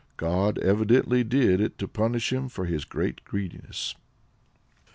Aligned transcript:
God 0.17 0.57
evidently 0.57 1.23
did 1.23 1.61
it 1.61 1.77
to 1.77 1.87
punish 1.87 2.33
him 2.33 2.49
for 2.49 2.65
his 2.65 2.85
great 2.85 3.23
greediness. 3.23 3.93